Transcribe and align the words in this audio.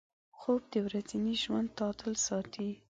خوب 0.39 0.61
د 0.73 0.75
ورځني 0.85 1.33
ژوند 1.43 1.69
تعادل 1.77 2.13
ساتي 2.27 2.69